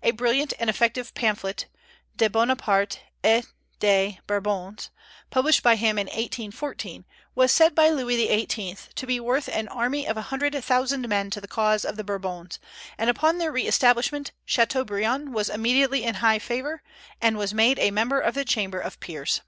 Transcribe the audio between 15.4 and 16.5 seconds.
immediately in high